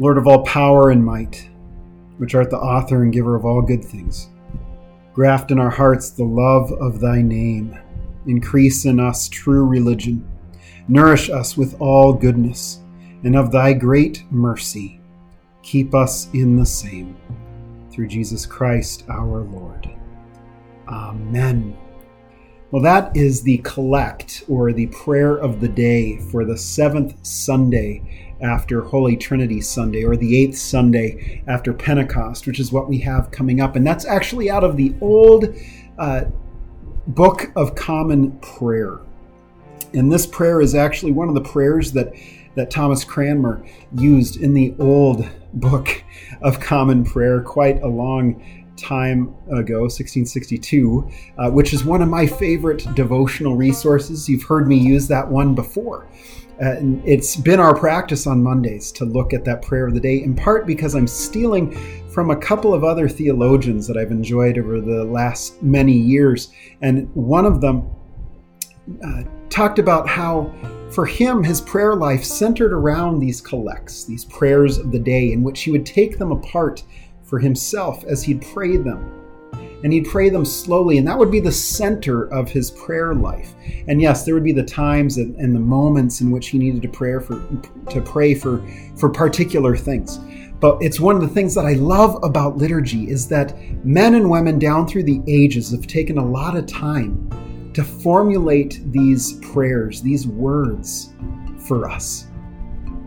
Lord 0.00 0.16
of 0.16 0.26
all 0.26 0.42
power 0.44 0.88
and 0.88 1.04
might, 1.04 1.46
which 2.16 2.34
art 2.34 2.48
the 2.48 2.56
author 2.56 3.02
and 3.02 3.12
giver 3.12 3.36
of 3.36 3.44
all 3.44 3.60
good 3.60 3.84
things, 3.84 4.30
graft 5.12 5.50
in 5.50 5.58
our 5.58 5.68
hearts 5.68 6.08
the 6.08 6.24
love 6.24 6.72
of 6.72 7.00
thy 7.00 7.20
name, 7.20 7.78
increase 8.26 8.86
in 8.86 8.98
us 8.98 9.28
true 9.28 9.66
religion, 9.66 10.26
nourish 10.88 11.28
us 11.28 11.54
with 11.54 11.78
all 11.82 12.14
goodness, 12.14 12.80
and 13.24 13.36
of 13.36 13.52
thy 13.52 13.74
great 13.74 14.24
mercy, 14.30 15.02
keep 15.62 15.94
us 15.94 16.30
in 16.32 16.56
the 16.56 16.64
same. 16.64 17.14
Through 17.92 18.08
Jesus 18.08 18.46
Christ 18.46 19.04
our 19.10 19.42
Lord. 19.42 19.90
Amen. 20.88 21.76
Well, 22.70 22.80
that 22.80 23.14
is 23.14 23.42
the 23.42 23.58
collect 23.58 24.44
or 24.48 24.72
the 24.72 24.86
prayer 24.86 25.36
of 25.36 25.60
the 25.60 25.68
day 25.68 26.16
for 26.30 26.46
the 26.46 26.56
seventh 26.56 27.16
Sunday 27.26 28.29
after 28.42 28.82
Holy 28.82 29.16
Trinity 29.16 29.60
Sunday 29.60 30.04
or 30.04 30.16
the 30.16 30.36
eighth 30.36 30.56
Sunday 30.56 31.42
after 31.46 31.72
Pentecost, 31.72 32.46
which 32.46 32.60
is 32.60 32.72
what 32.72 32.88
we 32.88 32.98
have 32.98 33.30
coming 33.30 33.60
up. 33.60 33.76
And 33.76 33.86
that's 33.86 34.04
actually 34.04 34.50
out 34.50 34.64
of 34.64 34.76
the 34.76 34.94
old 35.00 35.54
uh, 35.98 36.24
Book 37.06 37.50
of 37.56 37.74
Common 37.74 38.32
Prayer. 38.40 39.00
And 39.94 40.12
this 40.12 40.26
prayer 40.26 40.60
is 40.60 40.74
actually 40.74 41.12
one 41.12 41.28
of 41.28 41.34
the 41.34 41.40
prayers 41.40 41.92
that, 41.92 42.14
that 42.54 42.70
Thomas 42.70 43.04
Cranmer 43.04 43.64
used 43.96 44.40
in 44.40 44.54
the 44.54 44.74
old 44.78 45.28
Book 45.54 46.04
of 46.42 46.60
Common 46.60 47.04
Prayer 47.04 47.42
quite 47.42 47.82
a 47.82 47.88
long 47.88 48.40
time 48.76 49.34
ago, 49.48 49.82
1662, 49.82 51.10
uh, 51.38 51.50
which 51.50 51.72
is 51.72 51.84
one 51.84 52.02
of 52.02 52.08
my 52.08 52.26
favorite 52.26 52.86
devotional 52.94 53.56
resources. 53.56 54.28
You've 54.28 54.44
heard 54.44 54.68
me 54.68 54.76
use 54.76 55.08
that 55.08 55.28
one 55.28 55.54
before. 55.54 56.06
Uh, 56.62 56.76
it's 57.06 57.36
been 57.36 57.58
our 57.58 57.74
practice 57.74 58.26
on 58.26 58.42
Mondays 58.42 58.92
to 58.92 59.06
look 59.06 59.32
at 59.32 59.44
that 59.46 59.62
prayer 59.62 59.86
of 59.86 59.94
the 59.94 60.00
day, 60.00 60.22
in 60.22 60.34
part 60.34 60.66
because 60.66 60.94
I'm 60.94 61.06
stealing 61.06 61.72
from 62.10 62.30
a 62.30 62.36
couple 62.36 62.74
of 62.74 62.84
other 62.84 63.08
theologians 63.08 63.86
that 63.86 63.96
I've 63.96 64.10
enjoyed 64.10 64.58
over 64.58 64.78
the 64.80 65.04
last 65.04 65.62
many 65.62 65.96
years. 65.96 66.52
And 66.82 67.08
one 67.14 67.46
of 67.46 67.62
them 67.62 67.88
uh, 69.02 69.22
talked 69.48 69.78
about 69.78 70.06
how, 70.06 70.52
for 70.90 71.06
him, 71.06 71.42
his 71.42 71.62
prayer 71.62 71.94
life 71.94 72.24
centered 72.24 72.74
around 72.74 73.20
these 73.20 73.40
collects, 73.40 74.04
these 74.04 74.26
prayers 74.26 74.76
of 74.76 74.92
the 74.92 74.98
day, 74.98 75.32
in 75.32 75.42
which 75.42 75.62
he 75.62 75.70
would 75.70 75.86
take 75.86 76.18
them 76.18 76.30
apart 76.30 76.82
for 77.22 77.38
himself 77.38 78.04
as 78.04 78.22
he'd 78.22 78.42
pray 78.42 78.76
them. 78.76 79.19
And 79.82 79.92
he'd 79.92 80.08
pray 80.08 80.28
them 80.28 80.44
slowly, 80.44 80.98
and 80.98 81.06
that 81.06 81.18
would 81.18 81.30
be 81.30 81.40
the 81.40 81.52
center 81.52 82.24
of 82.32 82.50
his 82.50 82.70
prayer 82.70 83.14
life. 83.14 83.54
And 83.88 84.00
yes, 84.00 84.24
there 84.24 84.34
would 84.34 84.44
be 84.44 84.52
the 84.52 84.62
times 84.62 85.16
and, 85.16 85.34
and 85.36 85.54
the 85.54 85.60
moments 85.60 86.20
in 86.20 86.30
which 86.30 86.48
he 86.48 86.58
needed 86.58 86.82
to 86.82 86.88
pray 86.88 87.18
for 87.18 87.40
to 87.90 88.00
pray 88.02 88.34
for 88.34 88.62
for 88.96 89.08
particular 89.08 89.76
things. 89.76 90.18
But 90.60 90.76
it's 90.82 91.00
one 91.00 91.16
of 91.16 91.22
the 91.22 91.28
things 91.28 91.54
that 91.54 91.64
I 91.64 91.72
love 91.72 92.18
about 92.22 92.58
liturgy 92.58 93.10
is 93.10 93.26
that 93.28 93.56
men 93.84 94.14
and 94.14 94.28
women 94.28 94.58
down 94.58 94.86
through 94.86 95.04
the 95.04 95.22
ages 95.26 95.70
have 95.70 95.86
taken 95.86 96.18
a 96.18 96.24
lot 96.24 96.54
of 96.54 96.66
time 96.66 97.30
to 97.72 97.82
formulate 97.82 98.80
these 98.92 99.34
prayers, 99.52 100.02
these 100.02 100.26
words 100.26 101.14
for 101.66 101.88
us. 101.88 102.26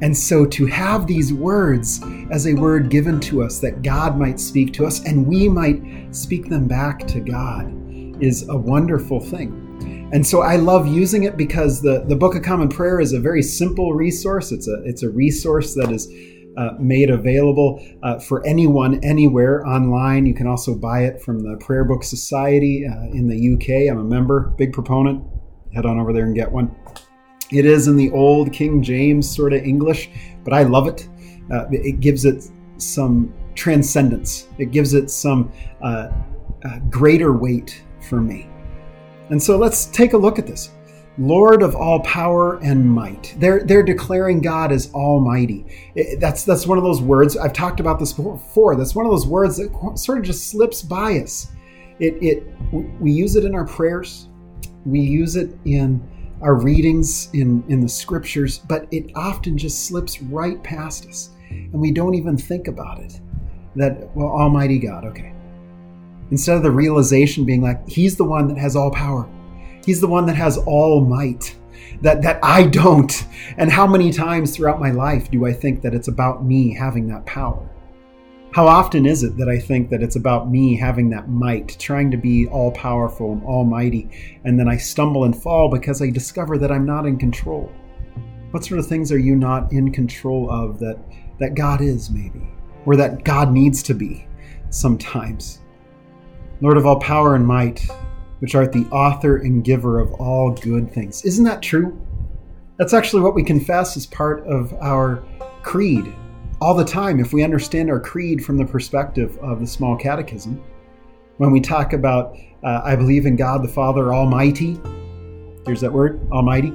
And 0.02 0.18
so 0.18 0.46
to 0.46 0.66
have 0.66 1.08
these 1.08 1.32
words 1.32 2.02
as 2.32 2.48
a 2.48 2.54
word 2.54 2.90
given 2.90 3.20
to 3.22 3.44
us 3.44 3.60
that 3.60 3.82
God 3.82 4.18
might 4.18 4.40
speak 4.40 4.74
to 4.74 4.86
us 4.86 5.06
and 5.06 5.26
we 5.26 5.48
might 5.48 5.82
speak 6.12 6.50
them 6.50 6.68
back 6.68 7.08
to 7.08 7.20
God 7.20 7.72
is 8.22 8.48
a 8.50 8.58
wonderful 8.58 9.20
thing. 9.20 10.10
And 10.14 10.26
so 10.26 10.42
I 10.42 10.58
love 10.58 10.88
using 10.88 11.24
it 11.24 11.38
because 11.38 11.82
the, 11.82 12.04
the 12.08 12.16
Book 12.16 12.36
of 12.36 12.44
Common 12.44 12.70
Prayer 12.70 13.00
is 13.00 13.14
a 13.14 13.20
very 13.20 13.42
simple 13.42 13.94
resource. 13.94 14.52
It's 14.52 14.68
a, 14.68 14.84
it's 14.84 15.04
a 15.04 15.10
resource 15.10 15.74
that 15.76 15.92
is 15.92 16.08
uh, 16.56 16.76
made 16.80 17.10
available 17.10 17.84
uh, 18.04 18.20
for 18.20 18.46
anyone, 18.46 19.04
anywhere 19.04 19.66
online. 19.66 20.26
You 20.26 20.36
can 20.36 20.46
also 20.46 20.76
buy 20.76 21.06
it 21.06 21.22
from 21.22 21.40
the 21.40 21.58
Prayer 21.58 21.84
Book 21.84 22.04
Society 22.04 22.86
uh, 22.86 23.06
in 23.12 23.28
the 23.28 23.54
UK. 23.56 23.92
I'm 23.92 24.00
a 24.00 24.04
member, 24.04 24.54
big 24.58 24.72
proponent. 24.72 25.24
Head 25.74 25.88
on 25.88 26.00
over 26.00 26.14
there 26.14 26.26
and 26.26 26.36
get 26.36 26.52
one. 26.52 26.76
It 27.54 27.66
is 27.66 27.88
in 27.88 27.96
the 27.96 28.10
old 28.12 28.52
King 28.52 28.82
James 28.82 29.30
sort 29.30 29.54
of 29.54 29.64
English, 29.64 30.10
but 30.44 30.54
I 30.54 30.64
love 30.64 30.88
it. 30.88 31.08
Uh, 31.52 31.66
it 31.72 32.00
gives 32.00 32.26
it 32.26 32.50
some 32.78 33.34
transcendence, 33.56 34.48
it 34.58 34.72
gives 34.72 34.94
it 34.94 35.12
some 35.12 35.52
uh, 35.82 36.10
uh, 36.66 36.80
greater 36.90 37.34
weight 37.34 37.84
for 38.02 38.20
me. 38.20 38.50
And 39.30 39.42
so 39.42 39.58
let's 39.58 39.86
take 39.86 40.14
a 40.14 40.18
look 40.18 40.40
at 40.40 40.48
this. 40.48 40.72
Lord 41.20 41.62
of 41.62 41.76
all 41.76 42.00
power 42.00 42.58
and 42.64 42.90
might. 42.90 43.36
They're 43.38 43.64
they're 43.64 43.84
declaring 43.84 44.42
God 44.42 44.72
as 44.72 44.92
Almighty. 44.94 45.92
It, 45.94 46.20
that's 46.20 46.44
that's 46.44 46.66
one 46.66 46.80
of 46.80 46.84
those 46.84 47.02
words 47.02 47.38
I've 47.38 47.54
talked 47.54 47.80
about 47.80 48.00
this 48.00 48.14
before. 48.14 48.76
That's 48.76 48.96
one 48.96 49.06
of 49.06 49.12
those 49.12 49.28
words 49.28 49.58
that 49.58 50.00
sort 50.00 50.18
of 50.18 50.24
just 50.24 50.50
slips 50.50 50.82
by 50.82 51.20
us. 51.20 51.52
It 52.00 52.16
it 52.22 52.44
we 53.00 53.12
use 53.12 53.36
it 53.36 53.46
in 53.46 53.54
our 53.54 53.66
prayers. 53.66 54.28
We 54.86 55.02
use 55.02 55.36
it 55.36 55.56
in 55.66 56.02
our 56.44 56.56
readings 56.56 57.30
in, 57.34 57.64
in 57.70 57.80
the 57.80 57.90
scriptures, 57.90 58.60
but 58.60 58.88
it 58.92 59.12
often 59.16 59.58
just 59.58 59.88
slips 59.88 60.22
right 60.22 60.62
past 60.62 61.08
us. 61.08 61.30
And 61.50 61.74
we 61.74 61.92
don't 61.92 62.16
even 62.16 62.38
think 62.38 62.68
about 62.68 63.00
it. 63.00 63.20
That, 63.76 64.16
well, 64.16 64.28
Almighty 64.28 64.78
God, 64.78 65.06
okay. 65.06 65.34
Instead 66.32 66.58
of 66.58 66.64
the 66.64 66.72
realization 66.72 67.46
being 67.46 67.62
like, 67.62 67.88
He's 67.88 68.18
the 68.18 68.24
one 68.24 68.48
that 68.50 68.58
has 68.58 68.76
all 68.76 68.92
power, 68.92 69.28
He's 69.86 70.02
the 70.02 70.08
one 70.08 70.26
that 70.26 70.36
has 70.36 70.58
all 70.58 71.04
might. 71.04 71.58
That, 72.02 72.22
that 72.24 72.40
I 72.44 72.64
don't. 72.64 73.26
And 73.58 73.72
how 73.72 73.88
many 73.88 74.12
times 74.12 74.56
throughout 74.56 74.80
my 74.80 74.92
life 74.92 75.32
do 75.32 75.46
I 75.46 75.54
think 75.54 75.82
that 75.84 75.94
it's 75.94 76.10
about 76.10 76.44
me 76.44 76.74
having 76.74 77.08
that 77.08 77.26
power? 77.26 77.70
How 78.54 78.68
often 78.68 79.08
is 79.08 79.24
it 79.24 79.36
that 79.38 79.50
I 79.50 79.58
think 79.58 79.90
that 79.90 80.04
it's 80.04 80.16
about 80.16 80.52
me 80.52 80.78
having 80.78 81.10
that 81.10 81.28
might, 81.28 81.76
trying 81.80 82.12
to 82.12 82.18
be 82.18 82.46
all 82.46 82.72
powerful 82.72 83.32
and 83.32 83.44
almighty, 83.44 84.12
and 84.44 84.60
then 84.60 84.68
I 84.68 84.78
stumble 84.78 85.24
and 85.24 85.36
fall 85.36 85.70
because 85.70 86.04
I 86.04 86.12
discover 86.12 86.60
that 86.60 86.72
I'm 86.72 86.86
not 86.86 87.08
in 87.08 87.18
control? 87.18 87.72
What 88.52 88.64
sort 88.64 88.80
of 88.80 88.86
things 88.86 89.12
are 89.12 89.18
you 89.18 89.36
not 89.36 89.74
in 89.74 89.92
control 89.92 90.52
of 90.52 90.78
that, 90.78 91.00
that 91.40 91.56
God 91.56 91.82
is, 91.82 92.12
maybe? 92.12 92.48
Or 92.86 92.96
that 92.96 93.24
God 93.24 93.52
needs 93.52 93.82
to 93.84 93.96
be 93.96 94.28
sometimes? 94.70 95.62
Lord 96.62 96.78
of 96.78 96.86
all 96.86 97.00
power 97.00 97.34
and 97.34 97.48
might, 97.48 97.84
which 98.38 98.54
art 98.54 98.72
the 98.72 98.86
author 98.92 99.38
and 99.38 99.64
giver 99.64 100.00
of 100.00 100.14
all 100.14 100.52
good 100.52 100.94
things. 100.94 101.26
Isn't 101.26 101.46
that 101.46 101.64
true? 101.64 102.00
That's 102.78 102.94
actually 102.94 103.24
what 103.24 103.34
we 103.34 103.42
confess 103.42 103.98
as 103.98 104.06
part 104.06 104.46
of 104.46 104.76
our 104.76 105.24
creed 105.64 106.14
all 106.64 106.74
the 106.74 106.86
time 106.86 107.20
if 107.20 107.34
we 107.34 107.44
understand 107.44 107.90
our 107.90 108.00
creed 108.00 108.42
from 108.42 108.56
the 108.56 108.64
perspective 108.64 109.38
of 109.40 109.60
the 109.60 109.68
small 109.68 109.98
catechism. 109.98 110.64
When 111.36 111.52
we 111.52 111.60
talk 111.60 111.92
about, 111.92 112.38
uh, 112.64 112.80
I 112.86 112.96
believe 112.96 113.26
in 113.26 113.36
God 113.36 113.62
the 113.62 113.68
Father 113.68 114.14
Almighty, 114.14 114.80
here's 115.66 115.82
that 115.82 115.92
word, 115.92 116.26
Almighty, 116.32 116.72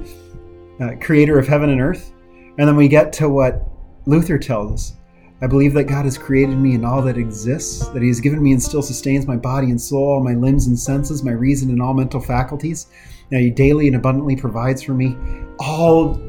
uh, 0.79 0.91
creator 1.01 1.39
of 1.39 1.49
heaven 1.49 1.71
and 1.71 1.81
earth. 1.81 2.13
And 2.59 2.69
then 2.69 2.77
we 2.77 2.87
get 2.87 3.15
to 3.15 3.31
what 3.31 3.67
Luther 4.05 4.37
tells 4.37 4.73
us. 4.73 4.97
I 5.41 5.47
believe 5.47 5.73
that 5.73 5.85
God 5.85 6.05
has 6.05 6.19
created 6.19 6.59
me 6.59 6.75
and 6.75 6.85
all 6.85 7.01
that 7.01 7.17
exists, 7.17 7.89
that 7.89 8.03
He 8.03 8.09
has 8.09 8.21
given 8.21 8.43
me 8.43 8.53
and 8.53 8.63
still 8.63 8.83
sustains 8.83 9.27
my 9.27 9.37
body 9.37 9.71
and 9.71 9.81
soul, 9.81 10.23
my 10.23 10.35
limbs 10.35 10.67
and 10.67 10.79
senses, 10.79 11.25
my 11.25 11.33
reason 11.33 11.71
and 11.71 11.81
all 11.81 11.95
mental 11.95 12.21
faculties. 12.21 12.89
That 13.31 13.41
He 13.41 13.49
daily 13.49 13.87
and 13.87 13.97
abundantly 13.97 14.37
provides 14.37 14.83
for 14.83 14.93
me 14.93 15.17
all 15.59 16.21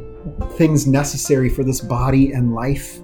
things 0.51 0.87
necessary 0.87 1.49
for 1.49 1.65
this 1.65 1.81
body 1.81 2.31
and 2.31 2.55
life 2.55 3.01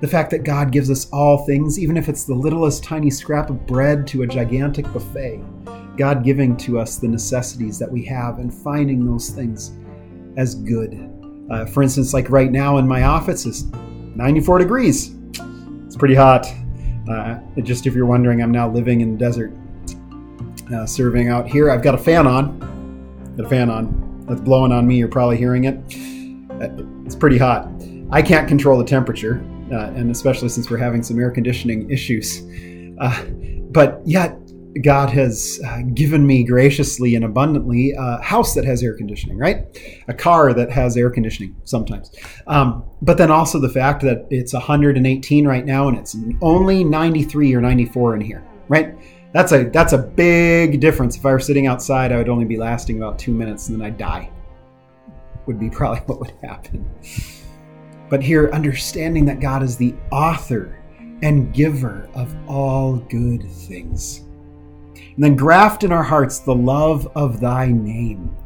the 0.00 0.08
fact 0.08 0.30
that 0.30 0.44
God 0.44 0.72
gives 0.72 0.90
us 0.90 1.08
all 1.10 1.46
things, 1.46 1.78
even 1.78 1.96
if 1.96 2.08
it's 2.08 2.24
the 2.24 2.34
littlest 2.34 2.84
tiny 2.84 3.10
scrap 3.10 3.48
of 3.48 3.66
bread 3.66 4.06
to 4.08 4.22
a 4.22 4.26
gigantic 4.26 4.90
buffet. 4.92 5.42
God 5.96 6.22
giving 6.22 6.56
to 6.58 6.78
us 6.78 6.98
the 6.98 7.08
necessities 7.08 7.78
that 7.78 7.90
we 7.90 8.04
have 8.04 8.38
and 8.38 8.52
finding 8.52 9.06
those 9.06 9.30
things 9.30 9.72
as 10.36 10.54
good. 10.54 11.10
Uh, 11.50 11.64
for 11.64 11.82
instance, 11.82 12.12
like 12.12 12.28
right 12.28 12.52
now 12.52 12.76
in 12.76 12.86
my 12.86 13.04
office 13.04 13.46
is 13.46 13.64
94 14.14 14.58
degrees. 14.58 15.14
It's 15.86 15.96
pretty 15.96 16.14
hot. 16.14 16.46
Uh, 17.08 17.38
just 17.62 17.86
if 17.86 17.94
you're 17.94 18.06
wondering, 18.06 18.42
I'm 18.42 18.50
now 18.50 18.68
living 18.68 19.00
in 19.00 19.12
the 19.12 19.18
desert, 19.18 19.52
uh, 20.74 20.84
serving 20.84 21.28
out 21.28 21.48
here. 21.48 21.70
I've 21.70 21.82
got 21.82 21.94
a 21.94 21.98
fan 21.98 22.26
on. 22.26 23.34
Got 23.36 23.46
a 23.46 23.48
fan 23.48 23.70
on. 23.70 24.26
That's 24.28 24.40
blowing 24.40 24.72
on 24.72 24.86
me. 24.86 24.98
You're 24.98 25.08
probably 25.08 25.38
hearing 25.38 25.64
it. 25.64 25.76
Uh, 26.60 26.84
it's 27.06 27.14
pretty 27.14 27.38
hot. 27.38 27.70
I 28.10 28.20
can't 28.20 28.46
control 28.46 28.76
the 28.76 28.84
temperature 28.84 29.42
uh, 29.72 29.92
and 29.94 30.10
especially 30.10 30.48
since 30.48 30.70
we're 30.70 30.76
having 30.76 31.02
some 31.02 31.18
air 31.18 31.30
conditioning 31.30 31.90
issues. 31.90 32.42
Uh, 32.98 33.24
but 33.70 34.00
yet, 34.04 34.38
God 34.82 35.10
has 35.10 35.60
uh, 35.66 35.82
given 35.94 36.26
me 36.26 36.44
graciously 36.44 37.14
and 37.14 37.24
abundantly 37.24 37.94
a 37.96 38.20
house 38.22 38.54
that 38.54 38.64
has 38.64 38.82
air 38.82 38.94
conditioning, 38.94 39.38
right? 39.38 39.64
A 40.08 40.14
car 40.14 40.52
that 40.52 40.70
has 40.70 40.96
air 40.96 41.10
conditioning 41.10 41.56
sometimes. 41.64 42.10
Um, 42.46 42.84
but 43.00 43.16
then 43.16 43.30
also 43.30 43.58
the 43.58 43.68
fact 43.68 44.02
that 44.02 44.26
it's 44.30 44.52
118 44.52 45.46
right 45.46 45.64
now 45.64 45.88
and 45.88 45.96
it's 45.96 46.16
only 46.42 46.84
93 46.84 47.54
or 47.54 47.60
94 47.60 48.16
in 48.16 48.20
here, 48.20 48.46
right? 48.68 48.94
That's 49.32 49.52
a 49.52 49.64
that's 49.64 49.92
a 49.92 49.98
big 49.98 50.80
difference. 50.80 51.16
If 51.16 51.26
I 51.26 51.32
were 51.32 51.40
sitting 51.40 51.66
outside, 51.66 52.12
I 52.12 52.16
would 52.16 52.28
only 52.28 52.46
be 52.46 52.56
lasting 52.56 52.96
about 52.96 53.18
two 53.18 53.32
minutes 53.32 53.68
and 53.68 53.80
then 53.80 53.86
I'd 53.86 53.98
die. 53.98 54.30
Would 55.46 55.60
be 55.60 55.70
probably 55.70 56.00
what 56.06 56.20
would 56.20 56.32
happen. 56.42 56.88
But 58.08 58.22
here, 58.22 58.50
understanding 58.52 59.24
that 59.26 59.40
God 59.40 59.62
is 59.62 59.76
the 59.76 59.94
author 60.10 60.82
and 61.22 61.52
giver 61.52 62.08
of 62.14 62.34
all 62.48 62.96
good 62.96 63.50
things. 63.50 64.18
And 64.94 65.24
then 65.24 65.36
graft 65.36 65.82
in 65.82 65.92
our 65.92 66.02
hearts 66.02 66.38
the 66.38 66.54
love 66.54 67.10
of 67.16 67.40
thy 67.40 67.66
name. 67.66 68.36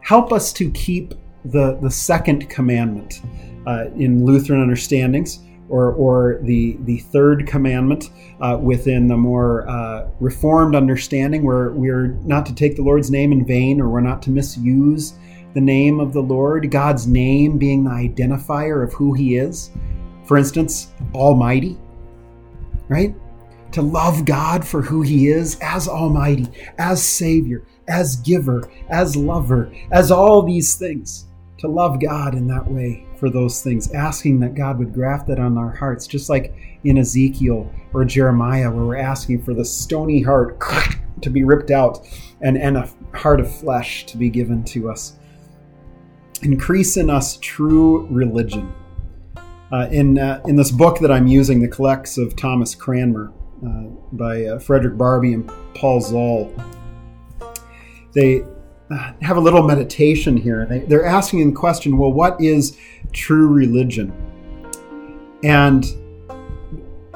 Help 0.00 0.32
us 0.32 0.52
to 0.54 0.70
keep 0.70 1.14
the, 1.44 1.76
the 1.82 1.90
second 1.90 2.48
commandment 2.48 3.20
uh, 3.66 3.86
in 3.96 4.24
Lutheran 4.24 4.62
understandings, 4.62 5.40
or, 5.68 5.92
or 5.92 6.40
the, 6.42 6.76
the 6.80 6.98
third 6.98 7.46
commandment 7.46 8.10
uh, 8.40 8.58
within 8.60 9.06
the 9.06 9.16
more 9.16 9.68
uh, 9.68 10.08
reformed 10.18 10.74
understanding, 10.74 11.44
where 11.44 11.70
we're 11.70 12.08
not 12.24 12.44
to 12.46 12.54
take 12.54 12.76
the 12.76 12.82
Lord's 12.82 13.10
name 13.10 13.32
in 13.32 13.46
vain 13.46 13.80
or 13.80 13.88
we're 13.88 14.00
not 14.00 14.22
to 14.22 14.30
misuse 14.30 15.14
the 15.54 15.60
name 15.60 16.00
of 16.00 16.12
the 16.12 16.22
Lord, 16.22 16.70
God's 16.70 17.06
name 17.06 17.58
being 17.58 17.84
the 17.84 17.90
identifier 17.90 18.84
of 18.84 18.92
who 18.92 19.14
He 19.14 19.36
is. 19.36 19.70
For 20.24 20.36
instance, 20.36 20.92
Almighty, 21.14 21.76
right? 22.88 23.14
To 23.72 23.82
love 23.82 24.24
God 24.24 24.66
for 24.66 24.82
who 24.82 25.02
He 25.02 25.28
is 25.28 25.58
as 25.60 25.88
Almighty, 25.88 26.46
as 26.78 27.02
Savior, 27.02 27.66
as 27.88 28.16
giver, 28.16 28.62
as 28.88 29.16
lover, 29.16 29.72
as 29.90 30.10
all 30.10 30.42
these 30.42 30.74
things. 30.76 31.26
To 31.58 31.68
love 31.68 32.00
God 32.00 32.34
in 32.34 32.46
that 32.46 32.66
way 32.66 33.06
for 33.16 33.28
those 33.28 33.62
things, 33.62 33.92
asking 33.92 34.40
that 34.40 34.54
God 34.54 34.78
would 34.78 34.94
graft 34.94 35.26
that 35.26 35.38
on 35.38 35.58
our 35.58 35.70
hearts, 35.70 36.06
just 36.06 36.30
like 36.30 36.54
in 36.84 36.96
Ezekiel 36.96 37.70
or 37.92 38.04
Jeremiah, 38.06 38.70
where 38.70 38.84
we're 38.84 38.96
asking 38.96 39.42
for 39.42 39.52
the 39.52 39.64
stony 39.64 40.22
heart 40.22 40.58
to 41.20 41.28
be 41.28 41.44
ripped 41.44 41.70
out 41.70 42.06
and, 42.40 42.56
and 42.56 42.78
a 42.78 42.88
heart 43.12 43.40
of 43.40 43.54
flesh 43.54 44.06
to 44.06 44.16
be 44.16 44.30
given 44.30 44.64
to 44.64 44.90
us. 44.90 45.18
Increase 46.42 46.96
in 46.96 47.10
us 47.10 47.36
true 47.36 48.06
religion. 48.06 48.72
Uh, 49.72 49.88
in, 49.90 50.18
uh, 50.18 50.40
in 50.46 50.56
this 50.56 50.70
book 50.70 50.98
that 51.00 51.12
I'm 51.12 51.26
using, 51.26 51.60
The 51.60 51.68
Collects 51.68 52.18
of 52.18 52.34
Thomas 52.34 52.74
Cranmer, 52.74 53.32
uh, 53.64 53.82
by 54.12 54.44
uh, 54.46 54.58
Frederick 54.58 54.94
Barbee 54.94 55.34
and 55.34 55.50
Paul 55.74 56.00
Zahl, 56.00 56.52
they 58.14 58.42
uh, 58.90 59.12
have 59.20 59.36
a 59.36 59.40
little 59.40 59.62
meditation 59.62 60.36
here. 60.36 60.66
They, 60.66 60.80
they're 60.80 61.04
asking 61.04 61.52
the 61.52 61.54
question 61.54 61.98
well, 61.98 62.12
what 62.12 62.40
is 62.40 62.78
true 63.12 63.48
religion? 63.48 64.12
And 65.44 65.84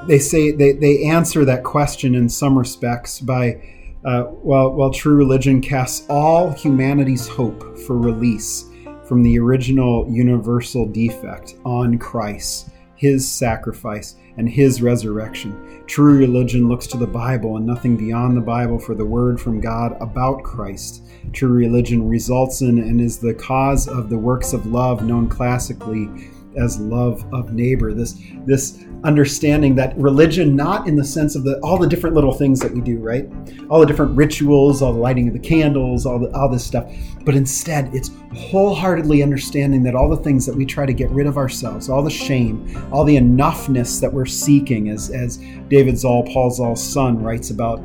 they 0.06 0.18
say 0.18 0.52
they, 0.52 0.72
they 0.72 1.04
answer 1.04 1.44
that 1.46 1.64
question 1.64 2.14
in 2.14 2.28
some 2.28 2.58
respects 2.58 3.20
by 3.20 3.60
uh, 4.04 4.26
well, 4.28 4.70
well, 4.70 4.90
true 4.90 5.16
religion 5.16 5.62
casts 5.62 6.06
all 6.10 6.50
humanity's 6.50 7.26
hope 7.26 7.78
for 7.78 7.96
release 7.96 8.66
from 9.06 9.22
the 9.22 9.38
original 9.38 10.06
universal 10.10 10.86
defect 10.86 11.54
on 11.64 11.98
Christ, 11.98 12.70
his 12.96 13.28
sacrifice, 13.30 14.16
and 14.36 14.48
his 14.48 14.82
resurrection. 14.82 15.84
True 15.86 16.18
religion 16.18 16.68
looks 16.68 16.86
to 16.88 16.96
the 16.96 17.06
Bible 17.06 17.56
and 17.56 17.66
nothing 17.66 17.96
beyond 17.96 18.36
the 18.36 18.40
Bible 18.40 18.78
for 18.78 18.94
the 18.94 19.04
word 19.04 19.40
from 19.40 19.60
God 19.60 19.96
about 20.00 20.42
Christ 20.42 21.04
true 21.32 21.52
religion 21.52 22.08
results 22.08 22.60
in 22.60 22.78
and 22.78 23.00
is 23.00 23.18
the 23.18 23.34
cause 23.34 23.88
of 23.88 24.08
the 24.08 24.18
works 24.18 24.52
of 24.52 24.66
love 24.66 25.04
known 25.04 25.28
classically 25.28 26.08
as 26.56 26.78
love 26.78 27.24
of 27.32 27.52
neighbor 27.52 27.92
this 27.92 28.16
this 28.46 28.84
understanding 29.04 29.74
that 29.74 29.96
religion 29.98 30.56
not 30.56 30.86
in 30.88 30.96
the 30.96 31.04
sense 31.04 31.34
of 31.34 31.44
the 31.44 31.58
all 31.60 31.78
the 31.78 31.86
different 31.86 32.14
little 32.14 32.32
things 32.32 32.60
that 32.60 32.72
we 32.72 32.80
do 32.80 32.98
right 32.98 33.30
all 33.68 33.80
the 33.80 33.86
different 33.86 34.16
rituals 34.16 34.82
all 34.82 34.92
the 34.92 34.98
lighting 34.98 35.28
of 35.28 35.34
the 35.34 35.40
candles 35.40 36.06
all 36.06 36.18
the, 36.18 36.30
all 36.34 36.48
this 36.48 36.64
stuff 36.64 36.90
but 37.24 37.34
instead 37.34 37.92
it's 37.94 38.10
wholeheartedly 38.34 39.22
understanding 39.22 39.82
that 39.82 39.94
all 39.94 40.08
the 40.08 40.22
things 40.22 40.46
that 40.46 40.54
we 40.54 40.64
try 40.64 40.86
to 40.86 40.94
get 40.94 41.10
rid 41.10 41.26
of 41.26 41.36
ourselves 41.36 41.88
all 41.88 42.02
the 42.02 42.10
shame 42.10 42.66
all 42.92 43.04
the 43.04 43.16
enoughness 43.16 44.00
that 44.00 44.12
we're 44.12 44.26
seeking 44.26 44.88
as 44.88 45.10
as 45.10 45.38
david 45.68 45.98
zahl 45.98 46.22
paul 46.24 46.50
zahl's 46.50 46.82
son 46.82 47.22
writes 47.22 47.50
about 47.50 47.80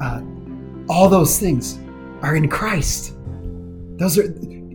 uh, 0.00 0.20
all 0.88 1.08
those 1.08 1.38
things 1.38 1.78
are 2.24 2.36
in 2.36 2.48
Christ. 2.48 3.14
Those 3.98 4.18
are 4.18 4.22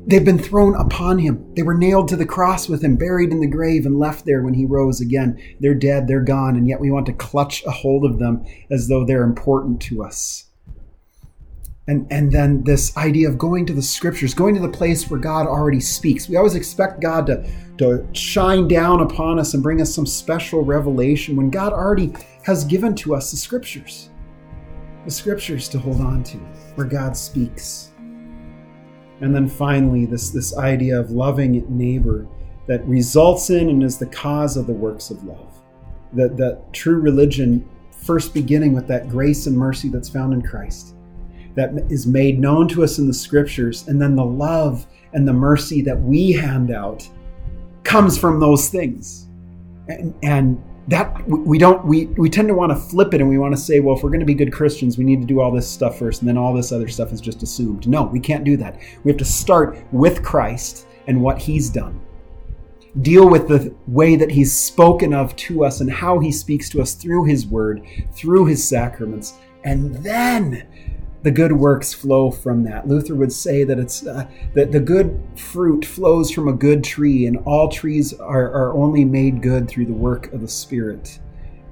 they've 0.09 0.25
been 0.25 0.39
thrown 0.39 0.75
upon 0.75 1.19
him. 1.19 1.53
They 1.53 1.61
were 1.61 1.77
nailed 1.77 2.07
to 2.09 2.15
the 2.15 2.25
cross 2.25 2.67
with 2.67 2.83
him, 2.83 2.95
buried 2.95 3.31
in 3.31 3.41
the 3.41 3.47
grave, 3.47 3.85
and 3.85 3.99
left 3.99 4.25
there 4.25 4.41
when 4.41 4.55
he 4.55 4.65
rose 4.65 4.99
again. 4.99 5.39
They're 5.59 5.75
dead, 5.75 6.07
they're 6.07 6.23
gone, 6.23 6.55
and 6.55 6.67
yet 6.67 6.79
we 6.79 6.89
want 6.89 7.05
to 7.05 7.13
clutch 7.13 7.63
a 7.65 7.71
hold 7.71 8.05
of 8.05 8.17
them 8.17 8.43
as 8.71 8.87
though 8.87 9.05
they're 9.05 9.23
important 9.23 9.79
to 9.83 10.03
us. 10.03 10.45
And, 11.87 12.05
and 12.11 12.31
then 12.31 12.63
this 12.63 12.95
idea 12.97 13.29
of 13.29 13.37
going 13.37 13.65
to 13.67 13.73
the 13.73 13.81
scriptures, 13.81 14.33
going 14.33 14.55
to 14.55 14.61
the 14.61 14.69
place 14.69 15.09
where 15.09 15.19
God 15.19 15.47
already 15.47 15.79
speaks. 15.79 16.29
We 16.29 16.35
always 16.35 16.53
expect 16.55 17.01
God 17.01 17.25
to, 17.27 17.49
to 17.77 18.07
shine 18.13 18.67
down 18.67 19.01
upon 19.01 19.39
us 19.39 19.53
and 19.53 19.63
bring 19.63 19.81
us 19.81 19.93
some 19.93 20.05
special 20.05 20.63
revelation 20.63 21.35
when 21.35 21.49
God 21.49 21.73
already 21.73 22.13
has 22.45 22.63
given 22.63 22.95
to 22.95 23.15
us 23.15 23.31
the 23.31 23.37
scriptures 23.37 24.09
the 25.05 25.11
scriptures 25.11 25.69
to 25.69 25.79
hold 25.79 26.01
on 26.01 26.23
to, 26.23 26.37
where 26.75 26.85
God 26.85 27.15
speaks. 27.15 27.88
And 29.21 29.35
then 29.35 29.47
finally, 29.47 30.05
this, 30.05 30.29
this 30.29 30.57
idea 30.57 30.99
of 30.99 31.11
loving 31.11 31.65
neighbor 31.69 32.27
that 32.67 32.85
results 32.85 33.49
in 33.49 33.69
and 33.69 33.83
is 33.83 33.97
the 33.97 34.05
cause 34.07 34.55
of 34.55 34.67
the 34.67 34.73
works 34.73 35.09
of 35.09 35.23
love. 35.23 35.59
That, 36.13 36.37
that 36.37 36.71
true 36.73 36.99
religion, 36.99 37.67
first 37.91 38.33
beginning 38.33 38.73
with 38.73 38.87
that 38.87 39.09
grace 39.09 39.47
and 39.47 39.57
mercy 39.57 39.89
that's 39.89 40.09
found 40.09 40.33
in 40.33 40.41
Christ, 40.41 40.95
that 41.55 41.71
is 41.89 42.07
made 42.07 42.39
known 42.39 42.67
to 42.69 42.83
us 42.83 42.99
in 42.99 43.07
the 43.07 43.13
scriptures, 43.13 43.87
and 43.87 44.01
then 44.01 44.15
the 44.15 44.25
love 44.25 44.85
and 45.13 45.27
the 45.27 45.33
mercy 45.33 45.81
that 45.81 45.99
we 45.99 46.31
hand 46.31 46.71
out 46.71 47.07
comes 47.83 48.17
from 48.17 48.39
those 48.39 48.69
things. 48.69 49.28
And, 49.89 50.15
and 50.23 50.63
that 50.89 51.27
we 51.27 51.59
don't 51.59 51.85
we 51.85 52.05
we 52.07 52.29
tend 52.29 52.47
to 52.47 52.53
want 52.53 52.71
to 52.71 52.75
flip 52.75 53.13
it 53.13 53.21
and 53.21 53.29
we 53.29 53.37
want 53.37 53.55
to 53.55 53.61
say 53.61 53.79
well 53.79 53.95
if 53.95 54.03
we're 54.03 54.09
going 54.09 54.19
to 54.19 54.25
be 54.25 54.33
good 54.33 54.51
christians 54.51 54.97
we 54.97 55.03
need 55.03 55.21
to 55.21 55.27
do 55.27 55.39
all 55.39 55.51
this 55.51 55.69
stuff 55.69 55.99
first 55.99 56.21
and 56.21 56.27
then 56.27 56.37
all 56.37 56.51
this 56.51 56.71
other 56.71 56.87
stuff 56.87 57.11
is 57.11 57.21
just 57.21 57.43
assumed. 57.43 57.87
No 57.87 58.03
we 58.03 58.19
can't 58.19 58.43
do 58.43 58.57
that. 58.57 58.79
We 59.03 59.11
have 59.11 59.19
to 59.19 59.25
start 59.25 59.77
with 59.91 60.23
christ 60.23 60.87
and 61.07 61.21
what 61.21 61.37
he's 61.37 61.69
done. 61.69 62.01
Deal 63.01 63.29
with 63.29 63.47
the 63.47 63.73
way 63.87 64.15
that 64.15 64.31
he's 64.31 64.55
spoken 64.55 65.13
of 65.13 65.35
to 65.35 65.63
us 65.63 65.79
and 65.81 65.91
how 65.91 66.17
he 66.19 66.31
speaks 66.31 66.69
to 66.69 66.81
us 66.81 66.95
through 66.95 67.25
his 67.25 67.45
word 67.45 67.85
through 68.13 68.45
his 68.45 68.67
sacraments 68.67 69.33
and 69.63 69.93
then 69.97 70.67
the 71.21 71.31
good 71.31 71.51
works 71.51 71.93
flow 71.93 72.31
from 72.31 72.63
that. 72.63 72.87
Luther 72.87 73.15
would 73.15 73.33
say 73.33 73.63
that 73.63 73.77
it's 73.77 74.07
uh, 74.07 74.25
that 74.53 74.71
the 74.71 74.79
good 74.79 75.21
fruit 75.35 75.83
flows 75.85 76.31
from 76.31 76.47
a 76.47 76.53
good 76.53 76.83
tree, 76.83 77.25
and 77.25 77.37
all 77.45 77.69
trees 77.69 78.13
are, 78.13 78.51
are 78.51 78.73
only 78.73 79.03
made 79.03 79.41
good 79.41 79.67
through 79.67 79.85
the 79.85 79.93
work 79.93 80.31
of 80.31 80.41
the 80.41 80.47
Spirit 80.47 81.19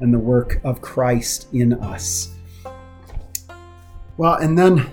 and 0.02 0.14
the 0.14 0.20
work 0.20 0.60
of 0.64 0.82
Christ 0.82 1.48
in 1.54 1.74
us. 1.74 2.36
Well, 4.18 4.36
and 4.36 4.58
then 4.58 4.92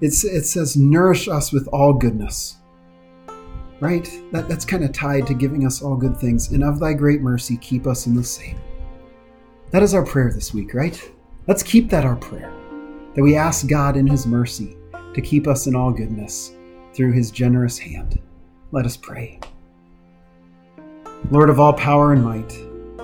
it's, 0.00 0.24
it 0.24 0.44
says, 0.44 0.76
nourish 0.76 1.28
us 1.28 1.52
with 1.52 1.68
all 1.68 1.92
goodness. 1.92 2.56
Right? 3.80 4.08
That, 4.32 4.48
that's 4.48 4.64
kind 4.64 4.84
of 4.84 4.92
tied 4.92 5.26
to 5.26 5.34
giving 5.34 5.66
us 5.66 5.82
all 5.82 5.96
good 5.96 6.16
things. 6.16 6.50
And 6.52 6.64
of 6.64 6.80
thy 6.80 6.94
great 6.94 7.20
mercy, 7.20 7.56
keep 7.58 7.86
us 7.86 8.06
in 8.06 8.14
the 8.14 8.24
same. 8.24 8.58
That 9.70 9.82
is 9.82 9.94
our 9.94 10.04
prayer 10.04 10.32
this 10.32 10.54
week, 10.54 10.72
right? 10.72 10.98
Let's 11.46 11.62
keep 11.62 11.90
that 11.90 12.04
our 12.04 12.16
prayer 12.16 12.52
that 13.14 13.22
we 13.22 13.36
ask 13.36 13.66
God 13.68 13.96
in 13.96 14.06
His 14.06 14.26
mercy 14.26 14.76
to 15.14 15.20
keep 15.20 15.46
us 15.46 15.66
in 15.66 15.74
all 15.74 15.90
goodness 15.90 16.52
through 16.92 17.12
His 17.12 17.30
generous 17.30 17.78
hand. 17.78 18.20
Let 18.72 18.86
us 18.86 18.96
pray. 18.96 19.40
Lord 21.30 21.48
of 21.48 21.58
all 21.58 21.72
power 21.72 22.12
and 22.12 22.22
might, 22.22 22.52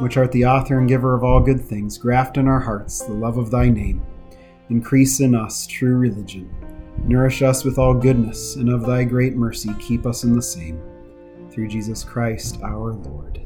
which 0.01 0.17
art 0.17 0.33
the 0.33 0.45
author 0.45 0.79
and 0.79 0.89
giver 0.89 1.15
of 1.15 1.25
all 1.25 1.41
good 1.41 1.61
things, 1.61 1.97
graft 1.97 2.37
in 2.37 2.49
our 2.49 2.61
hearts 2.61 3.01
the 3.01 3.13
love 3.13 3.39
of 3.39 3.51
thy 3.51 3.69
name. 3.69 4.03
Increase 4.69 5.21
in 5.21 5.35
us 5.35 5.67
true 5.67 5.97
religion. 5.97 6.53
Nourish 7.05 7.43
us 7.43 7.65
with 7.65 7.79
all 7.79 7.95
goodness, 7.95 8.57
and 8.57 8.69
of 8.69 8.87
thy 8.87 9.05
great 9.05 9.35
mercy 9.35 9.71
keep 9.81 10.07
us 10.07 10.25
in 10.25 10.35
the 10.35 10.43
same. 10.43 10.81
Through 11.51 11.69
Jesus 11.69 12.05
Christ 12.05 12.61
our 12.63 12.93
Lord. 12.93 13.41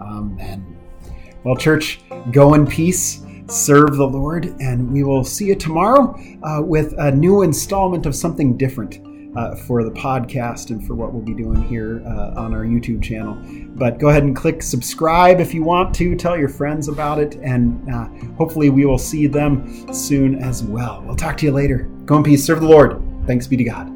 Amen. 0.00 0.76
Well, 1.42 1.56
church, 1.56 2.00
go 2.32 2.54
in 2.54 2.66
peace 2.66 3.25
serve 3.48 3.96
the 3.96 4.06
Lord. 4.06 4.54
And 4.60 4.92
we 4.92 5.02
will 5.02 5.24
see 5.24 5.46
you 5.46 5.54
tomorrow 5.54 6.18
uh, 6.42 6.62
with 6.62 6.94
a 6.98 7.10
new 7.10 7.42
installment 7.42 8.06
of 8.06 8.14
something 8.14 8.56
different. 8.56 9.00
Uh, 9.36 9.54
for 9.54 9.84
the 9.84 9.90
podcast 9.90 10.70
and 10.70 10.86
for 10.86 10.94
what 10.94 11.12
we'll 11.12 11.22
be 11.22 11.34
doing 11.34 11.62
here 11.62 12.02
uh, 12.06 12.40
on 12.40 12.54
our 12.54 12.64
YouTube 12.64 13.02
channel. 13.02 13.36
But 13.74 13.98
go 13.98 14.08
ahead 14.08 14.22
and 14.22 14.34
click 14.34 14.62
subscribe 14.62 15.40
if 15.40 15.52
you 15.52 15.62
want 15.62 15.94
to. 15.96 16.16
Tell 16.16 16.38
your 16.38 16.48
friends 16.48 16.88
about 16.88 17.18
it, 17.18 17.34
and 17.42 17.86
uh, 17.92 18.06
hopefully, 18.38 18.70
we 18.70 18.86
will 18.86 18.96
see 18.96 19.26
them 19.26 19.92
soon 19.92 20.36
as 20.36 20.62
well. 20.62 21.02
We'll 21.04 21.16
talk 21.16 21.36
to 21.36 21.44
you 21.44 21.52
later. 21.52 21.86
Go 22.06 22.16
in 22.16 22.22
peace. 22.22 22.46
Serve 22.46 22.62
the 22.62 22.68
Lord. 22.68 23.02
Thanks 23.26 23.46
be 23.46 23.58
to 23.58 23.64
God. 23.64 23.95